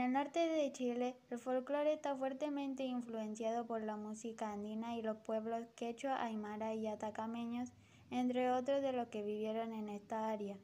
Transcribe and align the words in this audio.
En 0.00 0.06
el 0.06 0.12
norte 0.14 0.48
de 0.48 0.72
Chile, 0.72 1.14
el 1.28 1.38
folclore 1.38 1.92
está 1.92 2.16
fuertemente 2.16 2.84
influenciado 2.84 3.66
por 3.66 3.82
la 3.82 3.96
música 3.96 4.50
andina 4.50 4.96
y 4.96 5.02
los 5.02 5.18
pueblos 5.18 5.66
quechua, 5.76 6.24
aymara 6.24 6.74
y 6.74 6.86
atacameños, 6.86 7.68
entre 8.10 8.50
otros 8.50 8.80
de 8.80 8.92
los 8.92 9.08
que 9.08 9.22
vivieron 9.22 9.74
en 9.74 9.90
esta 9.90 10.30
área. 10.30 10.56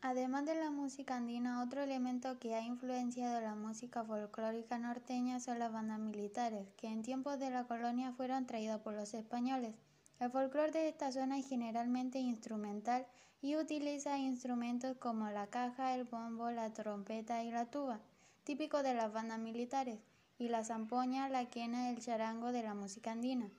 Además 0.00 0.46
de 0.46 0.54
la 0.54 0.70
música 0.70 1.16
andina, 1.16 1.62
otro 1.62 1.82
elemento 1.82 2.38
que 2.38 2.54
ha 2.54 2.62
influenciado 2.62 3.42
la 3.42 3.54
música 3.54 4.04
folclórica 4.04 4.78
norteña 4.78 5.38
son 5.38 5.58
las 5.58 5.70
bandas 5.70 5.98
militares, 5.98 6.66
que 6.78 6.86
en 6.86 7.02
tiempos 7.02 7.38
de 7.38 7.50
la 7.50 7.64
colonia 7.64 8.12
fueron 8.12 8.46
traídas 8.46 8.80
por 8.80 8.94
los 8.94 9.12
españoles. 9.12 9.74
El 10.18 10.30
folclore 10.30 10.72
de 10.72 10.88
esta 10.88 11.12
zona 11.12 11.38
es 11.38 11.46
generalmente 11.46 12.18
instrumental 12.18 13.06
y 13.42 13.56
utiliza 13.56 14.16
instrumentos 14.16 14.96
como 14.96 15.28
la 15.28 15.48
caja, 15.48 15.94
el 15.94 16.04
bombo, 16.04 16.50
la 16.50 16.72
trompeta 16.72 17.44
y 17.44 17.50
la 17.50 17.66
tuba, 17.66 18.00
típico 18.44 18.82
de 18.82 18.94
las 18.94 19.12
bandas 19.12 19.38
militares, 19.38 19.98
y 20.38 20.48
la 20.48 20.64
zampoña, 20.64 21.28
la 21.28 21.50
quena, 21.50 21.90
el 21.90 22.00
charango 22.00 22.52
de 22.52 22.62
la 22.62 22.74
música 22.74 23.12
andina. 23.12 23.50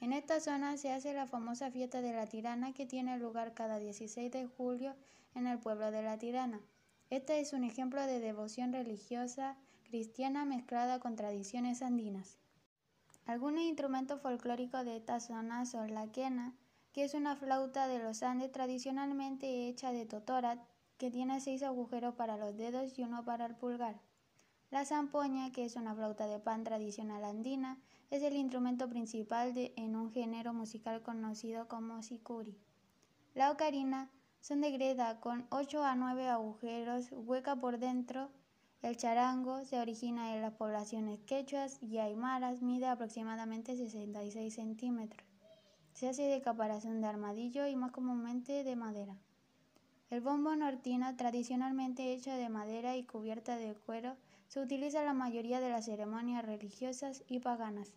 En 0.00 0.12
esta 0.12 0.40
zona 0.40 0.76
se 0.76 0.92
hace 0.92 1.12
la 1.12 1.26
famosa 1.26 1.70
fiesta 1.70 2.00
de 2.00 2.12
la 2.12 2.26
tirana 2.26 2.72
que 2.72 2.86
tiene 2.86 3.18
lugar 3.18 3.54
cada 3.54 3.78
16 3.80 4.30
de 4.30 4.46
julio 4.46 4.94
en 5.34 5.48
el 5.48 5.58
pueblo 5.58 5.90
de 5.90 6.02
la 6.02 6.18
tirana. 6.18 6.60
Este 7.10 7.40
es 7.40 7.52
un 7.52 7.64
ejemplo 7.64 8.06
de 8.06 8.20
devoción 8.20 8.72
religiosa 8.72 9.56
cristiana 9.84 10.44
mezclada 10.44 11.00
con 11.00 11.16
tradiciones 11.16 11.82
andinas. 11.82 12.38
Algunos 13.26 13.62
instrumentos 13.62 14.20
folclóricos 14.20 14.84
de 14.84 14.96
esta 14.96 15.18
zona 15.18 15.66
son 15.66 15.92
la 15.92 16.12
quena, 16.12 16.54
que 16.92 17.04
es 17.04 17.14
una 17.14 17.36
flauta 17.36 17.88
de 17.88 17.98
los 17.98 18.22
Andes 18.22 18.52
tradicionalmente 18.52 19.68
hecha 19.68 19.92
de 19.92 20.06
totora, 20.06 20.64
que 20.96 21.10
tiene 21.10 21.40
seis 21.40 21.62
agujeros 21.62 22.14
para 22.14 22.36
los 22.36 22.56
dedos 22.56 22.98
y 22.98 23.02
uno 23.02 23.24
para 23.24 23.46
el 23.46 23.54
pulgar. 23.54 24.00
La 24.70 24.84
zampoña, 24.84 25.50
que 25.50 25.64
es 25.64 25.76
una 25.76 25.94
flauta 25.94 26.26
de 26.26 26.38
pan 26.40 26.62
tradicional 26.62 27.24
andina, 27.24 27.78
es 28.10 28.22
el 28.22 28.36
instrumento 28.36 28.88
principal 28.88 29.54
de, 29.54 29.72
en 29.76 29.96
un 29.96 30.10
género 30.12 30.52
musical 30.52 31.02
conocido 31.02 31.68
como 31.68 32.02
sicuri. 32.02 32.54
La 33.34 33.50
ocarina 33.50 34.10
son 34.40 34.60
de 34.60 34.70
greda 34.70 35.20
con 35.20 35.46
8 35.50 35.84
a 35.84 35.94
9 35.94 36.28
agujeros, 36.28 37.10
hueca 37.12 37.56
por 37.56 37.78
dentro. 37.78 38.30
El 38.82 38.98
charango 38.98 39.64
se 39.64 39.80
origina 39.80 40.34
en 40.34 40.42
las 40.42 40.52
poblaciones 40.52 41.18
quechuas 41.20 41.82
y 41.82 41.98
aymaras, 41.98 42.60
mide 42.60 42.88
aproximadamente 42.88 43.74
66 43.74 44.54
centímetros. 44.54 45.26
Se 45.94 46.08
hace 46.08 46.22
de 46.22 46.42
caparazón 46.42 47.00
de 47.00 47.06
armadillo 47.06 47.66
y 47.66 47.74
más 47.74 47.90
comúnmente 47.90 48.64
de 48.64 48.76
madera. 48.76 49.16
El 50.10 50.20
bombo 50.20 50.54
nortina, 50.56 51.16
tradicionalmente 51.16 52.12
hecho 52.12 52.30
de 52.30 52.48
madera 52.48 52.96
y 52.96 53.04
cubierta 53.04 53.56
de 53.56 53.74
cuero, 53.74 54.16
se 54.48 54.60
utiliza 54.60 55.00
en 55.00 55.06
la 55.06 55.12
mayoría 55.12 55.60
de 55.60 55.68
las 55.68 55.84
ceremonias 55.84 56.44
religiosas 56.44 57.22
y 57.28 57.38
paganas. 57.40 57.92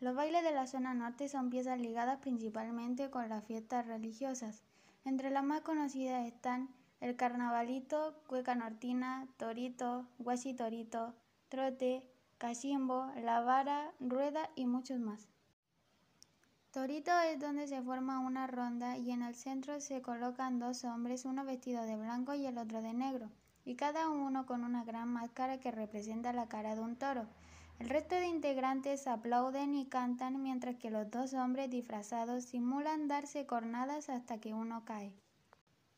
Los 0.00 0.14
bailes 0.14 0.44
de 0.44 0.52
la 0.52 0.66
zona 0.66 0.94
norte 0.94 1.28
son 1.28 1.50
piezas 1.50 1.80
ligadas 1.80 2.18
principalmente 2.18 3.10
con 3.10 3.28
las 3.28 3.44
fiestas 3.44 3.86
religiosas. 3.86 4.62
Entre 5.04 5.30
las 5.30 5.44
más 5.44 5.62
conocidas 5.62 6.26
están 6.26 6.68
el 7.00 7.16
carnavalito, 7.16 8.14
cueca 8.28 8.54
nortina, 8.54 9.26
torito, 9.36 10.06
guachitorito, 10.18 11.14
trote, 11.48 12.04
cachimbo, 12.38 13.10
la 13.20 13.40
vara, 13.40 13.92
rueda 13.98 14.48
y 14.54 14.66
muchos 14.66 15.00
más. 15.00 15.28
Torito 16.70 17.10
es 17.20 17.38
donde 17.40 17.66
se 17.66 17.82
forma 17.82 18.20
una 18.20 18.46
ronda 18.46 18.96
y 18.96 19.10
en 19.10 19.22
el 19.22 19.34
centro 19.34 19.80
se 19.80 20.02
colocan 20.02 20.60
dos 20.60 20.84
hombres, 20.84 21.24
uno 21.24 21.44
vestido 21.44 21.82
de 21.84 21.96
blanco 21.96 22.34
y 22.34 22.46
el 22.46 22.58
otro 22.58 22.80
de 22.80 22.94
negro 22.94 23.28
y 23.64 23.76
cada 23.76 24.08
uno 24.08 24.46
con 24.46 24.64
una 24.64 24.84
gran 24.84 25.08
máscara 25.08 25.60
que 25.60 25.70
representa 25.70 26.32
la 26.32 26.48
cara 26.48 26.74
de 26.74 26.80
un 26.80 26.96
toro. 26.96 27.26
El 27.78 27.88
resto 27.88 28.14
de 28.14 28.28
integrantes 28.28 29.06
aplauden 29.06 29.74
y 29.74 29.86
cantan 29.86 30.42
mientras 30.42 30.76
que 30.76 30.90
los 30.90 31.10
dos 31.10 31.34
hombres 31.34 31.70
disfrazados 31.70 32.44
simulan 32.44 33.08
darse 33.08 33.46
cornadas 33.46 34.08
hasta 34.08 34.38
que 34.38 34.54
uno 34.54 34.84
cae. 34.84 35.12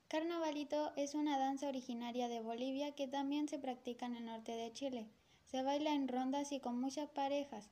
Carnavalito 0.09 0.93
es 0.97 1.15
una 1.15 1.39
danza 1.39 1.69
originaria 1.69 2.29
de 2.29 2.41
Bolivia 2.41 2.95
que 2.95 3.09
también 3.09 3.49
se 3.49 3.59
practica 3.59 4.07
en 4.07 4.17
el 4.17 4.27
norte 4.27 4.53
de 4.53 4.73
Chile. 4.73 5.09
Se 5.47 5.63
baila 5.63 5.93
en 5.93 6.09
rondas 6.09 6.53
y 6.53 6.61
con 6.61 6.81
muchas 6.81 7.09
parejas. 7.09 7.69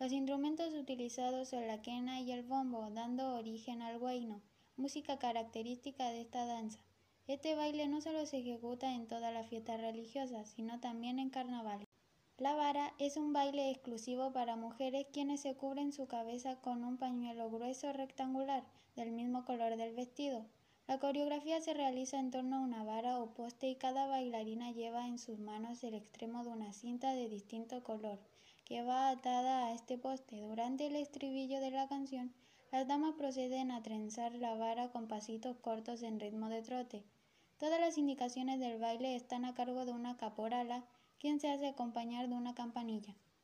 Los 0.00 0.10
instrumentos 0.10 0.74
utilizados 0.74 1.48
son 1.48 1.66
la 1.66 1.80
quena 1.82 2.20
y 2.20 2.32
el 2.32 2.42
bombo, 2.42 2.90
dando 2.90 3.36
origen 3.36 3.80
al 3.80 3.98
guayno, 3.98 4.42
música 4.76 5.18
característica 5.18 6.08
de 6.10 6.22
esta 6.22 6.44
danza. 6.46 6.80
Este 7.26 7.54
baile 7.54 7.88
no 7.88 8.02
solo 8.02 8.26
se 8.26 8.38
ejecuta 8.38 8.94
en 8.94 9.06
todas 9.06 9.32
las 9.32 9.46
fiestas 9.48 9.80
religiosas, 9.80 10.46
sino 10.50 10.78
también 10.80 11.18
en 11.18 11.30
carnavales. 11.30 11.88
La 12.36 12.54
vara 12.54 12.92
es 12.98 13.16
un 13.16 13.32
baile 13.32 13.70
exclusivo 13.70 14.32
para 14.32 14.56
mujeres 14.56 15.06
quienes 15.10 15.40
se 15.40 15.54
cubren 15.54 15.92
su 15.92 16.06
cabeza 16.06 16.56
con 16.56 16.84
un 16.84 16.98
pañuelo 16.98 17.50
grueso 17.50 17.94
rectangular 17.94 18.62
del 18.94 19.10
mismo 19.10 19.46
color 19.46 19.76
del 19.76 19.94
vestido. 19.94 20.44
La 20.86 20.98
coreografía 20.98 21.62
se 21.62 21.72
realiza 21.72 22.18
en 22.18 22.30
torno 22.30 22.56
a 22.56 22.60
una 22.60 22.84
vara 22.84 23.18
o 23.18 23.32
poste 23.32 23.68
y 23.68 23.76
cada 23.76 24.06
bailarina 24.06 24.72
lleva 24.72 25.06
en 25.06 25.18
sus 25.18 25.38
manos 25.38 25.82
el 25.82 25.94
extremo 25.94 26.44
de 26.44 26.50
una 26.50 26.74
cinta 26.74 27.14
de 27.14 27.30
distinto 27.30 27.82
color 27.82 28.18
que 28.66 28.82
va 28.82 29.08
atada 29.08 29.66
a 29.66 29.72
este 29.72 29.96
poste. 29.96 30.42
Durante 30.42 30.88
el 30.88 30.96
estribillo 30.96 31.60
de 31.60 31.70
la 31.70 31.88
canción, 31.88 32.34
las 32.70 32.86
damas 32.86 33.14
proceden 33.14 33.70
a 33.70 33.82
trenzar 33.82 34.34
la 34.34 34.56
vara 34.56 34.90
con 34.90 35.08
pasitos 35.08 35.56
cortos 35.56 36.02
en 36.02 36.20
ritmo 36.20 36.50
de 36.50 36.60
trote. 36.60 37.02
Todas 37.58 37.80
las 37.80 37.98
indicaciones 37.98 38.58
del 38.58 38.78
baile 38.78 39.14
están 39.14 39.44
a 39.44 39.54
cargo 39.54 39.84
de 39.84 39.92
una 39.92 40.16
caporala, 40.16 40.84
quien 41.18 41.38
se 41.40 41.50
hace 41.50 41.68
acompañar 41.68 42.28
de 42.28 42.34
una 42.34 42.54
campanilla. 42.54 43.14